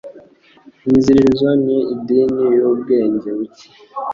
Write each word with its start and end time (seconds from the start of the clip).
Imiziririzo 0.85 1.49
ni 1.63 1.77
idini 1.93 2.43
yubwenge 2.57 3.29
buke. 3.37 3.67